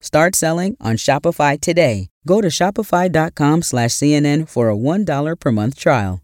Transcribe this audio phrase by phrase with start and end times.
[0.00, 2.08] Start selling on Shopify today.
[2.26, 6.22] Go to shopify.com slash CNN for a $1 per month trial.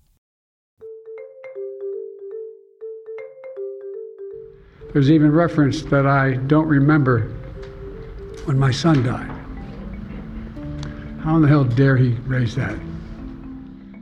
[4.93, 7.29] There's even reference that I don't remember
[8.47, 9.31] when my son died.
[11.23, 12.79] How in the hell dare he raise that?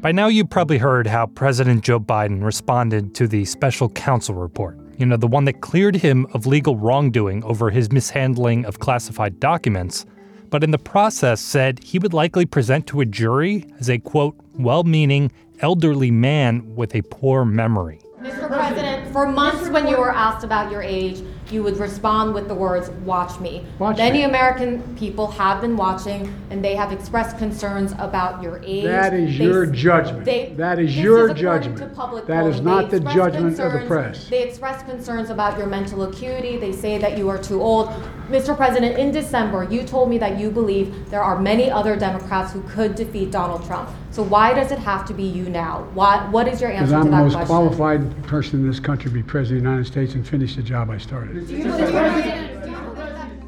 [0.00, 4.78] By now, you've probably heard how President Joe Biden responded to the special counsel report.
[4.96, 9.40] You know, the one that cleared him of legal wrongdoing over his mishandling of classified
[9.40, 10.06] documents,
[10.50, 14.36] but in the process said he would likely present to a jury as a quote,
[14.56, 18.00] well meaning elderly man with a poor memory.
[18.20, 18.46] Mr.
[18.46, 21.22] President, for months when you were asked about your age,
[21.54, 23.64] you would respond with the words, watch me.
[23.78, 24.24] Watch Many me.
[24.24, 28.84] American people have been watching and they have expressed concerns about your age.
[28.84, 30.24] That is They- your judgment.
[30.24, 32.26] they- That is your according judgment.
[32.26, 34.28] That is not the judgment of the press.
[34.28, 36.56] They express concerns about your mental acuity.
[36.58, 37.88] They say that you are too old.
[38.28, 38.56] Mr.
[38.56, 42.62] President, in December, you told me that you believe there are many other Democrats who
[42.62, 43.90] could defeat Donald Trump.
[44.10, 45.86] So why does it have to be you now?
[45.92, 47.46] Why, what is your answer Because answer I'm the most question?
[47.46, 50.62] qualified person in this country to be president of the United States and finish the
[50.62, 51.46] job I started.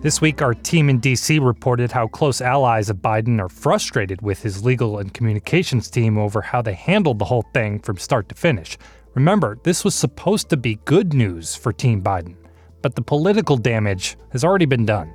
[0.03, 4.43] This week, our team in DC reported how close allies of Biden are frustrated with
[4.43, 8.35] his legal and communications team over how they handled the whole thing from start to
[8.35, 8.77] finish.
[9.15, 12.37] Remember, this was supposed to be good news for Team Biden,
[12.87, 15.12] but the political damage has already been done.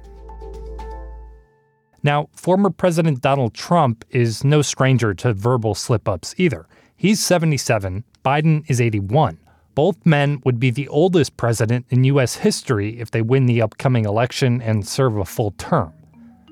[2.04, 6.68] Now, former President Donald Trump is no stranger to verbal slip ups either.
[6.98, 9.40] He's 77, Biden is 81.
[9.74, 12.36] Both men would be the oldest president in U.S.
[12.36, 15.94] history if they win the upcoming election and serve a full term.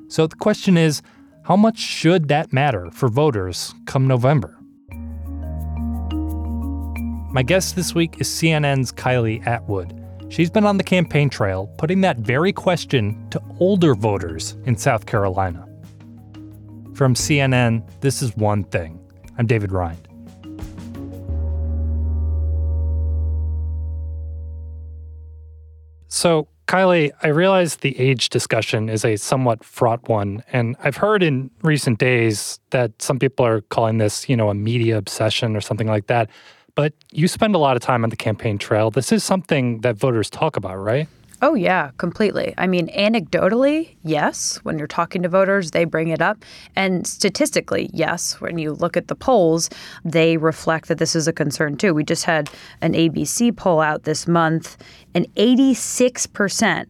[0.07, 1.01] So the question is
[1.43, 4.57] how much should that matter for voters come November?
[7.33, 9.98] My guest this week is CNN's Kylie Atwood.
[10.29, 15.07] She's been on the campaign trail putting that very question to older voters in South
[15.07, 15.67] Carolina.
[16.93, 18.99] From CNN, this is One Thing.
[19.39, 20.07] I'm David Rind.
[26.09, 31.23] So, Kylie, I realize the age discussion is a somewhat fraught one, and I've heard
[31.23, 35.61] in recent days that some people are calling this, you know, a media obsession or
[35.61, 36.29] something like that.
[36.79, 38.89] But you spend a lot of time on the campaign trail.
[38.89, 41.09] This is something that voters talk about, right?
[41.41, 42.53] Oh, yeah, completely.
[42.57, 44.61] I mean, anecdotally, yes.
[44.63, 46.45] When you're talking to voters, they bring it up.
[46.77, 48.39] And statistically, yes.
[48.39, 49.69] When you look at the polls,
[50.05, 51.93] they reflect that this is a concern too.
[51.93, 54.77] We just had an ABC poll out this month,
[55.13, 56.85] and 86%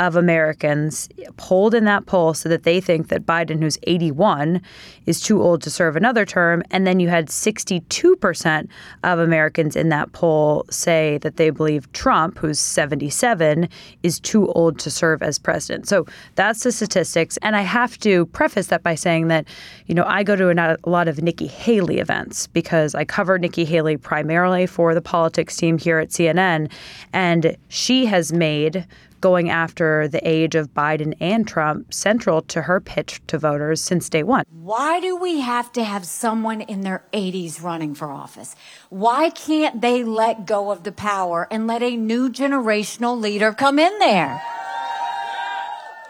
[0.00, 4.62] of Americans polled in that poll so that they think that Biden, who's 81,
[5.04, 6.62] is too old to serve another term.
[6.70, 8.68] And then you had 62%
[9.04, 13.68] of Americans in that poll say that they believe Trump, who's 77,
[14.02, 15.86] is too old to serve as president.
[15.86, 17.36] So that's the statistics.
[17.42, 19.46] And I have to preface that by saying that,
[19.86, 23.66] you know, I go to a lot of Nikki Haley events because I cover Nikki
[23.66, 26.72] Haley primarily for the politics team here at CNN.
[27.12, 28.86] And she has made
[29.20, 34.08] going after the age of Biden and Trump central to her pitch to voters since
[34.08, 34.44] day one.
[34.50, 38.56] Why do we have to have someone in their 80s running for office?
[38.88, 43.78] Why can't they let go of the power and let a new generational leader come
[43.78, 44.42] in there?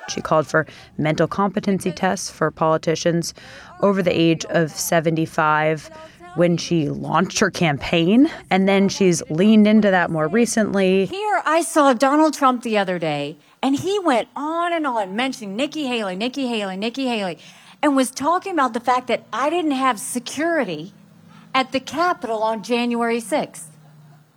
[0.08, 0.66] She called for
[0.98, 3.32] mental competency tests for politicians
[3.80, 5.90] over the age of 75
[6.34, 8.30] when she launched her campaign.
[8.50, 11.06] And then she's leaned into that more recently.
[11.06, 15.56] Here, I saw Donald Trump the other day, and he went on and on mentioning
[15.56, 17.38] Nikki Haley, Nikki Haley, Nikki Haley,
[17.82, 20.92] and was talking about the fact that I didn't have security
[21.54, 23.69] at the Capitol on January 6th.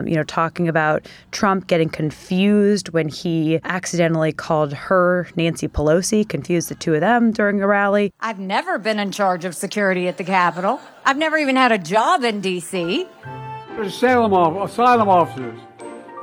[0.04, 6.70] You know, talking about Trump getting confused when he accidentally called her Nancy Pelosi, confused
[6.70, 8.12] the two of them during a rally.
[8.20, 10.80] I've never been in charge of security at the Capitol.
[11.06, 13.08] I've never even had a job in D.C.
[13.76, 15.60] There's asylum, asylum officers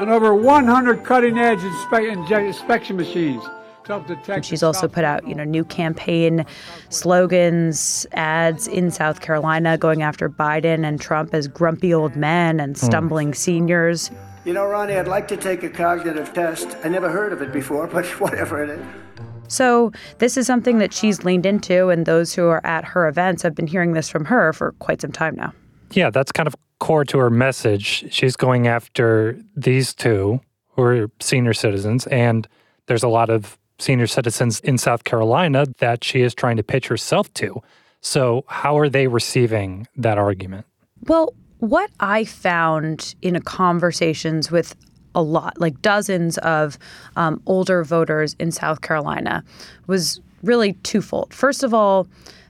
[0.01, 3.60] and over 100 cutting edge inspe- inspection machines to help detect.
[3.91, 6.45] And she's also put out, you know, new campaign
[6.89, 12.77] slogans, ads in South Carolina going after Biden and Trump as grumpy old men and
[12.77, 12.87] hmm.
[12.87, 14.11] stumbling seniors.
[14.45, 16.77] You know, Ronnie, I'd like to take a cognitive test.
[16.83, 18.87] I never heard of it before, but whatever it is.
[19.49, 23.43] So this is something that she's leaned into, and those who are at her events
[23.43, 25.53] have been hearing this from her for quite some time now.
[25.91, 28.13] Yeah, that's kind of core to her message.
[28.13, 32.49] She's going after these two who are senior citizens, and
[32.87, 36.89] there's a lot of senior citizens in South Carolina that she is trying to pitch
[36.89, 37.63] herself to.
[38.01, 40.67] So, how are they receiving that argument?
[41.07, 44.75] Well, what I found in conversations with
[45.15, 46.79] a lot, like dozens of
[47.17, 49.45] um, older voters in South Carolina,
[49.87, 51.35] was really twofold.
[51.35, 52.07] First of all,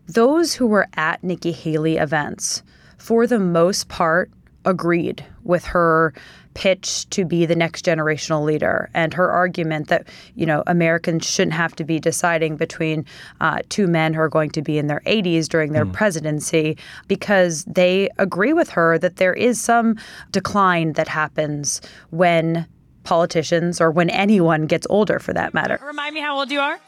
[0.06, 2.62] those who were at Nikki Haley events,
[2.98, 4.30] for the most part,
[4.64, 6.12] agreed with her
[6.54, 11.54] pitch to be the next generational leader and her argument that you know Americans shouldn't
[11.54, 13.04] have to be deciding between
[13.40, 15.92] uh, two men who are going to be in their 80s during their mm.
[15.92, 16.76] presidency
[17.06, 19.96] because they agree with her that there is some
[20.32, 21.80] decline that happens
[22.10, 22.66] when
[23.04, 25.80] politicians or when anyone gets older for that matter.
[25.82, 26.78] Remind me how old you are?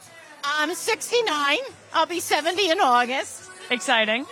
[0.45, 1.59] I'm 69.
[1.95, 3.49] I'll be 70 in August.
[3.71, 4.27] Exciting.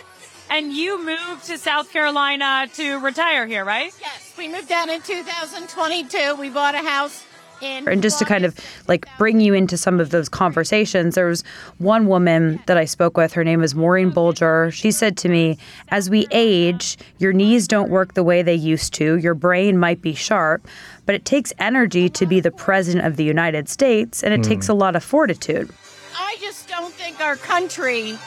[0.51, 3.93] And you moved to South Carolina to retire here, right?
[4.01, 6.35] Yes, we moved down in 2022.
[6.35, 7.23] We bought a house
[7.61, 7.87] in.
[7.87, 11.45] And just to kind of like bring you into some of those conversations, there was
[11.77, 13.31] one woman that I spoke with.
[13.31, 14.73] Her name is Maureen Bolger.
[14.73, 15.57] She said to me,
[15.87, 19.17] As we age, your knees don't work the way they used to.
[19.19, 20.67] Your brain might be sharp,
[21.05, 24.49] but it takes energy to be the president of the United States, and it mm.
[24.49, 25.71] takes a lot of fortitude.
[26.13, 28.17] I just don't think our country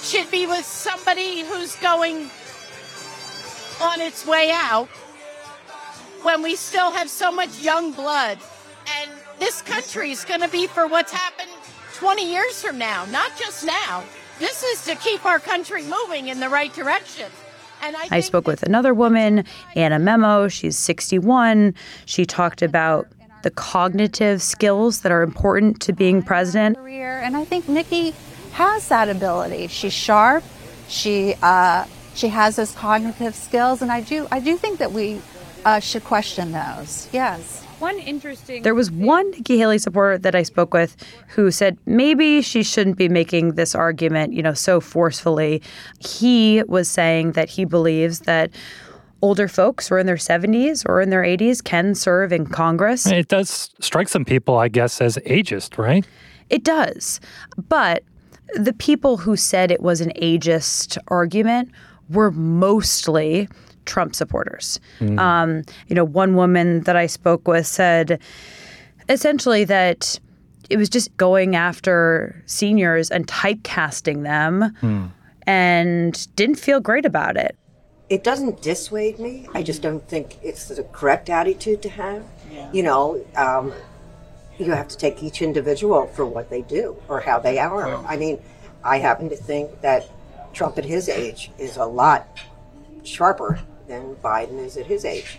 [0.00, 2.30] should be with somebody who's going
[3.80, 4.88] on its way out
[6.22, 8.38] when we still have so much young blood.
[9.00, 11.50] And this country is going to be for what's happened
[11.94, 14.04] 20 years from now, not just now.
[14.38, 17.30] This is to keep our country moving in the right direction.
[17.82, 19.44] And I, I spoke with another woman,
[19.74, 20.48] Anna Memo.
[20.48, 21.74] She's 61.
[22.06, 23.08] She talked about
[23.42, 26.76] the cognitive skills that are important to being president.
[26.76, 28.14] And I think Nikki
[28.58, 29.68] has that ability.
[29.68, 30.42] She's sharp.
[30.88, 31.84] She uh,
[32.14, 35.20] she has those cognitive skills, and I do I do think that we
[35.64, 37.08] uh, should question those.
[37.12, 37.62] Yes.
[37.78, 38.64] One interesting.
[38.64, 40.96] There was one Nikki Haley supporter that I spoke with
[41.28, 45.62] who said maybe she shouldn't be making this argument, you know, so forcefully.
[46.00, 48.50] He was saying that he believes that
[49.22, 53.06] older folks who are in their 70s or in their 80s can serve in Congress.
[53.06, 56.04] It does strike some people, I guess, as ageist, right?
[56.50, 57.20] It does.
[57.68, 58.02] But
[58.54, 61.70] the people who said it was an ageist argument
[62.08, 63.48] were mostly
[63.84, 64.80] Trump supporters.
[65.00, 65.18] Mm.
[65.18, 68.20] Um, you know, one woman that I spoke with said
[69.08, 70.18] essentially that
[70.70, 75.10] it was just going after seniors and typecasting them mm.
[75.46, 77.56] and didn't feel great about it.
[78.10, 79.46] It doesn't dissuade me.
[79.52, 82.24] I just don't think it's the correct attitude to have.
[82.50, 82.70] Yeah.
[82.72, 83.72] You know, um,
[84.58, 87.94] you have to take each individual for what they do or how they are.
[88.04, 88.40] I mean,
[88.84, 90.08] I happen to think that
[90.52, 92.26] Trump at his age is a lot
[93.04, 95.38] sharper than Biden is at his age.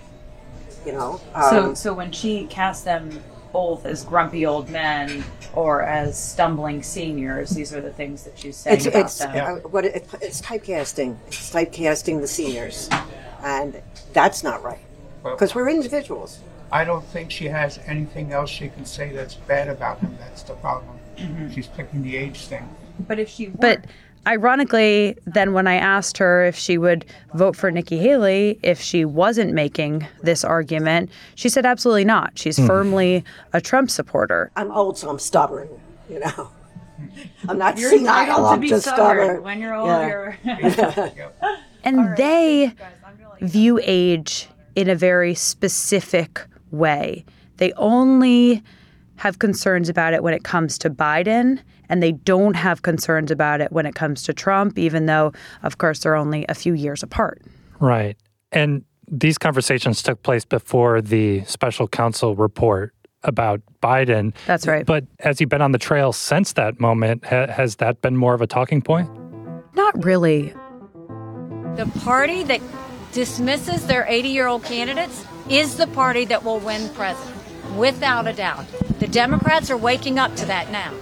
[0.86, 1.22] You know.
[1.34, 3.22] Um, so, so when she cast them
[3.52, 5.24] both as grumpy old men
[5.54, 9.58] or as stumbling seniors, these are the things that she's saying it's, about it's, them.
[9.58, 11.18] Uh, what it, it's typecasting.
[11.28, 12.90] It's typecasting the seniors,
[13.44, 13.82] and
[14.14, 14.80] that's not right
[15.24, 16.40] because we're individuals.
[16.72, 20.16] I don't think she has anything else she can say that's bad about him.
[20.20, 20.98] That's the problem.
[21.18, 21.52] Mm-hmm.
[21.52, 22.68] She's picking the age thing.
[23.08, 23.86] But if she But
[24.28, 29.06] ironically, then when I asked her if she would vote for Nikki Haley if she
[29.06, 32.38] wasn't making this argument, she said absolutely not.
[32.38, 32.68] She's mm.
[32.68, 33.24] firmly
[33.54, 34.52] a Trump supporter.
[34.56, 35.70] I'm old, so I'm stubborn,
[36.10, 36.50] you know.
[37.48, 39.26] I'm not you're senile, I'm just stubborn.
[39.26, 39.44] stubborn.
[39.44, 41.10] When you're old, yeah.
[41.16, 41.32] you're.
[41.84, 42.74] and they
[43.42, 47.26] view age in a very specific way.
[47.58, 48.64] They only
[49.18, 53.60] have concerns about it when it comes to Biden, and they don't have concerns about
[53.60, 57.04] it when it comes to Trump, even though, of course, they're only a few years
[57.04, 57.42] apart.
[57.80, 58.16] Right.
[58.52, 62.94] And these conversations took place before the special counsel report
[63.24, 64.34] about Biden.
[64.46, 64.86] That's right.
[64.86, 67.26] But has he been on the trail since that moment?
[67.26, 69.10] Ha- has that been more of a talking point?
[69.76, 70.54] Not really.
[71.76, 72.62] The party that
[73.12, 77.36] dismisses their 80 year old candidates is the party that will win president,
[77.76, 78.66] without a doubt.
[79.00, 80.94] The Democrats are waking up to that now.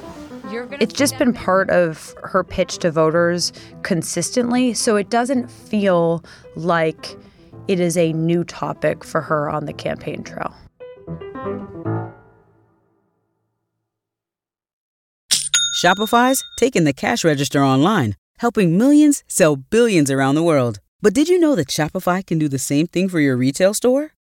[0.80, 3.52] It's just been part of her pitch to voters
[3.84, 6.24] consistently, so it doesn't feel
[6.56, 7.18] like
[7.68, 10.54] it is a new topic for her on the campaign trail.
[15.84, 20.80] Shopify's taking the cash register online, helping millions sell billions around the world.
[21.02, 24.17] But did you know that Shopify can do the same thing for your retail store?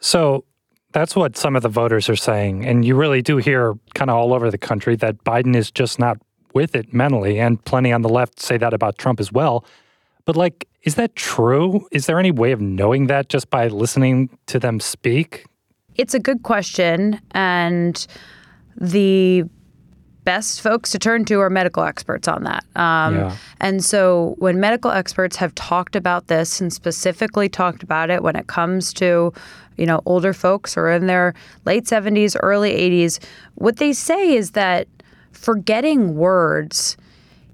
[0.00, 0.44] So
[0.92, 2.66] that's what some of the voters are saying.
[2.66, 5.98] And you really do hear kind of all over the country that Biden is just
[5.98, 6.18] not
[6.52, 9.64] with it mentally, and plenty on the left say that about Trump as well.
[10.24, 11.86] But, like, is that true?
[11.92, 15.46] Is there any way of knowing that just by listening to them speak?
[15.94, 17.20] It's a good question.
[17.32, 18.06] And
[18.76, 19.44] the
[20.24, 22.64] best folks to turn to are medical experts on that.
[22.76, 23.36] Um, Yeah.
[23.60, 28.36] And so when medical experts have talked about this and specifically talked about it when
[28.36, 29.32] it comes to,
[29.76, 31.34] you know, older folks who are in their
[31.64, 33.18] late 70s, early 80s,
[33.54, 34.86] what they say is that
[35.32, 36.96] forgetting words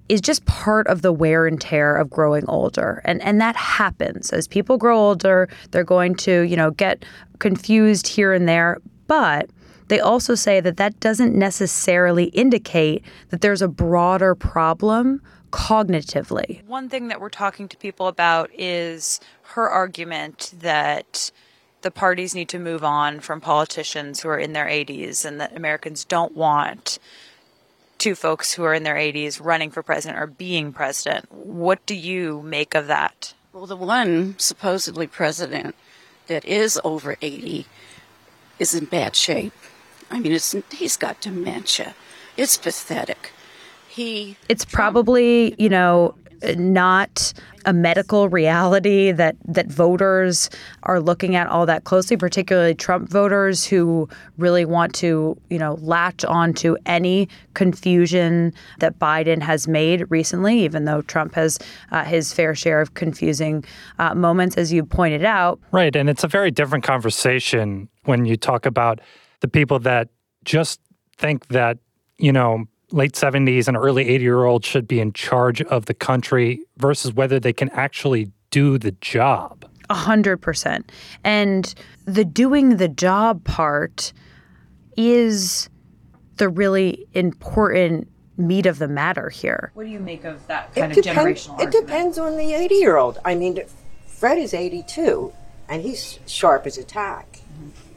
[0.08, 3.02] is just part of the wear and tear of growing older.
[3.04, 4.32] And and that happens.
[4.32, 7.04] As people grow older, they're going to, you know, get
[7.40, 9.50] confused here and there, but
[9.88, 16.64] they also say that that doesn't necessarily indicate that there's a broader problem cognitively.
[16.66, 21.30] One thing that we're talking to people about is her argument that
[21.82, 25.56] the parties need to move on from politicians who are in their 80s and that
[25.56, 26.98] Americans don't want
[27.98, 31.30] two folks who are in their 80s running for president or being president.
[31.32, 33.34] What do you make of that?
[33.52, 35.74] Well, the one supposedly president
[36.26, 37.66] that is over 80
[38.58, 39.54] is in bad shape.
[40.10, 41.94] I mean, it's, he's got dementia.
[42.36, 43.32] It's pathetic.
[43.88, 46.14] He It's probably, you know,
[46.56, 47.32] not
[47.64, 50.50] a medical reality that that voters
[50.84, 55.74] are looking at all that closely, particularly Trump voters who really want to, you know,
[55.80, 61.58] latch on to any confusion that Biden has made recently, even though Trump has
[61.90, 63.64] uh, his fair share of confusing
[63.98, 65.58] uh, moments, as you pointed out.
[65.72, 65.96] Right.
[65.96, 69.00] And it's a very different conversation when you talk about
[69.46, 70.08] the people that
[70.44, 70.80] just
[71.16, 71.78] think that,
[72.18, 75.94] you know, late 70s and early 80 year olds should be in charge of the
[75.94, 79.64] country versus whether they can actually do the job.
[79.88, 80.90] A hundred percent.
[81.22, 81.72] And
[82.06, 84.12] the doing the job part
[84.96, 85.70] is
[86.38, 89.70] the really important meat of the matter here.
[89.74, 92.74] What do you make of that kind It, of depends, it depends on the 80
[92.74, 93.18] year old.
[93.24, 93.62] I mean,
[94.06, 95.32] Fred is 82
[95.68, 97.42] and he's sharp as a tack.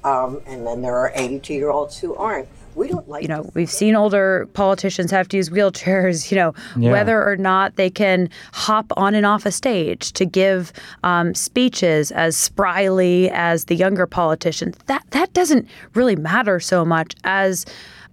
[0.03, 2.47] Um, and then there are 82 year olds who aren't.
[2.75, 6.53] We don't like you know, we've seen older politicians have to use wheelchairs, you know,
[6.77, 6.91] Yeah.
[6.91, 10.71] whether or not they can hop on and off a stage to give
[11.03, 14.77] um, speeches as spryly as the younger politicians.
[14.85, 17.65] That that doesn't really matter so much as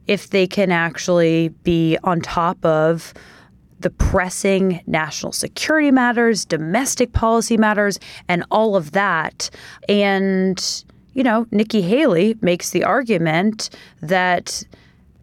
[0.08, 3.12] if they can actually be on top of
[3.80, 9.50] the pressing national security matters, domestic policy matters, and all of that.
[9.88, 10.84] And,
[11.16, 13.70] you know, Nikki Haley makes the argument
[14.02, 14.62] that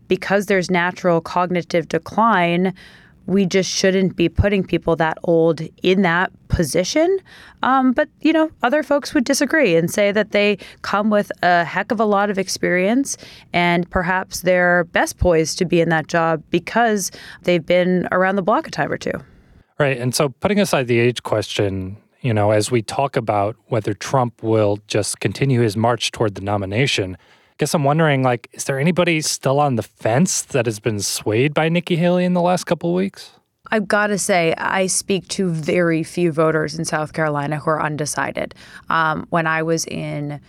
[0.08, 2.74] because there's natural cognitive decline,
[3.28, 7.20] we just shouldn't be putting people that old in that position.
[7.62, 11.64] Um, but, you know, other folks would disagree and say that they come with a
[11.64, 13.16] heck of a lot of experience
[13.54, 17.12] and perhaps they're best poised to be in that job because
[17.44, 19.14] they've been around the block a time or two.
[19.78, 20.00] Right.
[20.00, 24.42] And so putting aside the age question, you know, as we talk about whether Trump
[24.42, 28.80] will just continue his march toward the nomination, I guess I'm wondering like, is there
[28.80, 32.64] anybody still on the fence that has been swayed by Nikki Haley in the last
[32.64, 33.32] couple of weeks?
[33.72, 37.82] I've got to say, I speak to very few voters in South Carolina who are
[37.82, 38.56] undecided.
[38.90, 40.40] Um, when I was in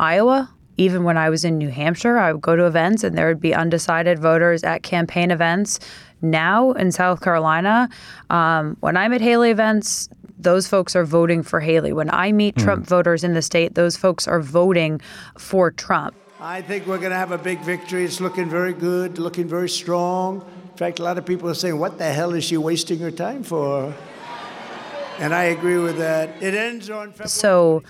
[0.00, 3.28] Iowa, even when I was in New Hampshire, I would go to events and there
[3.28, 5.78] would be undecided voters at campaign events.
[6.22, 7.88] Now in South Carolina,
[8.30, 11.92] um, when I'm at Haley events, those folks are voting for Haley.
[11.92, 12.64] When I meet Hmm.
[12.64, 15.00] Trump voters in the state, those folks are voting
[15.38, 16.14] for Trump.
[16.40, 18.04] I think we're going to have a big victory.
[18.04, 20.44] It's looking very good, looking very strong.
[20.72, 23.10] In fact, a lot of people are saying, What the hell is she wasting her
[23.10, 23.94] time for?
[25.20, 26.42] And I agree with that.
[26.42, 27.28] It ends on February.
[27.28, 27.82] So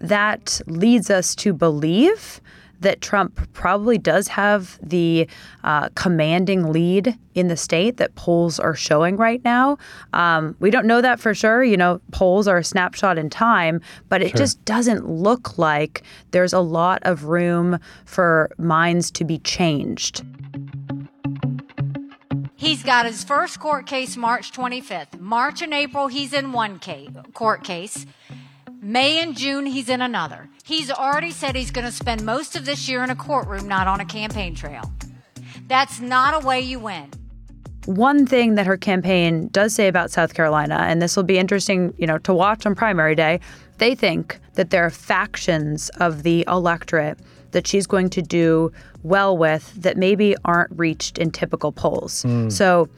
[0.00, 2.40] that leads us to believe
[2.82, 5.28] that Trump probably does have the
[5.64, 9.78] uh, commanding lead in the state that polls are showing right now.
[10.12, 11.64] Um, we don't know that for sure.
[11.64, 14.38] You know, polls are a snapshot in time, but it Sure.
[14.38, 20.22] just doesn't look like there's a lot of room for minds to be changed.
[22.54, 25.18] He's got his first court case March 25th.
[25.18, 28.06] March and April, he's in one case, court case.
[28.84, 30.48] May and June, he's in another.
[30.64, 33.86] He's already said he's going to spend most of this year in a courtroom, not
[33.86, 34.90] on a campaign trail.
[35.68, 37.08] That's not a way you win.
[37.84, 41.94] One thing that her campaign does say about South Carolina, and this will be interesting,
[41.96, 43.38] you know, to watch on primary day,
[43.78, 47.20] they think that there are factions of the electorate
[47.52, 48.72] that she's going to do
[49.04, 52.22] well with that maybe aren't reached in typical polls.
[52.22, 52.48] Hmm.
[52.50, 52.88] So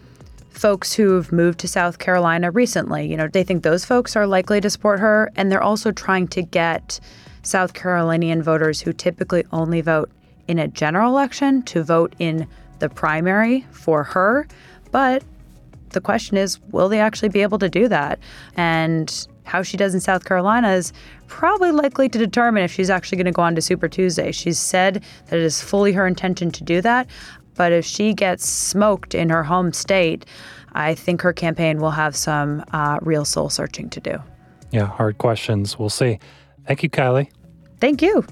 [0.54, 4.60] folks who've moved to South Carolina recently, you know, they think those folks are likely
[4.60, 7.00] to support her and they're also trying to get
[7.42, 10.10] South Carolinian voters who typically only vote
[10.48, 12.46] in a general election to vote in
[12.78, 14.46] the primary for her.
[14.90, 15.24] But
[15.90, 18.18] the question is, will they actually be able to do that?
[18.56, 20.92] And how she does in South Carolina is
[21.26, 24.32] probably likely to determine if she's actually going to go on to Super Tuesday.
[24.32, 27.06] She's said that it is fully her intention to do that.
[27.54, 30.26] But if she gets smoked in her home state,
[30.72, 34.18] I think her campaign will have some uh, real soul searching to do.
[34.70, 35.78] Yeah, hard questions.
[35.78, 36.18] We'll see.
[36.66, 37.30] Thank you, Kylie.
[37.80, 38.24] Thank you.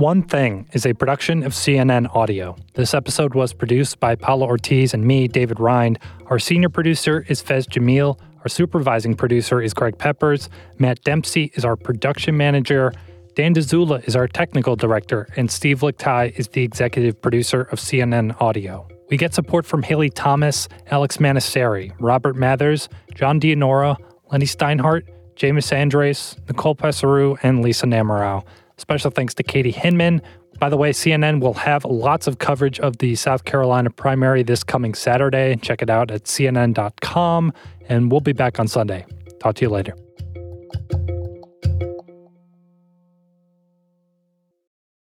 [0.00, 2.56] One Thing is a production of CNN Audio.
[2.72, 5.98] This episode was produced by Paula Ortiz and me, David Rind.
[6.28, 8.18] Our senior producer is Faiz Jamil.
[8.40, 10.48] Our supervising producer is Greg Peppers.
[10.78, 12.92] Matt Dempsey is our production manager.
[13.34, 18.40] Dan Dzula is our technical director, and Steve Lickteig is the executive producer of CNN
[18.40, 18.88] Audio.
[19.10, 23.96] We get support from Haley Thomas, Alex Manasseri, Robert Mathers, John Dianora,
[24.32, 25.02] Lenny Steinhardt,
[25.36, 28.44] James Andres, Nicole Pesaru, and Lisa Namerow.
[28.78, 30.22] Special thanks to Katie Hinman.
[30.60, 34.62] By the way, CNN will have lots of coverage of the South Carolina primary this
[34.62, 35.56] coming Saturday.
[35.56, 37.52] Check it out at cnn.com,
[37.88, 39.06] and we'll be back on Sunday.
[39.40, 39.96] Talk to you later.